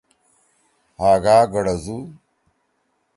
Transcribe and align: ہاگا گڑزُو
ہاگا 0.99 1.37
گڑزُو 1.53 1.97